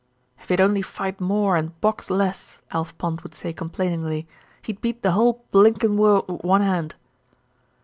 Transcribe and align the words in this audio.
"If 0.41 0.49
he'd 0.49 0.59
only 0.59 0.81
fight 0.81 1.21
more 1.21 1.55
and 1.55 1.79
box 1.79 2.09
less," 2.09 2.57
Alf 2.71 2.97
Pond 2.97 3.21
would 3.21 3.35
say 3.35 3.53
complainingly, 3.53 4.27
"he'd 4.63 4.81
beat 4.81 5.03
the 5.03 5.11
whole 5.11 5.45
blinkin' 5.51 5.95
world 5.95 6.27
with 6.27 6.41
one 6.43 6.61
hand." 6.61 6.95